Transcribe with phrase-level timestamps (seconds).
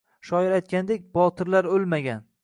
[0.27, 2.25] Shoir aytganidek, botirlar o‘lmagan.